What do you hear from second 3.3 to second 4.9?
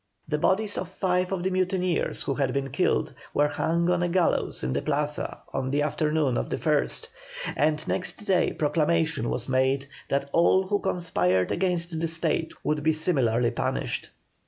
were hung on a gallows in the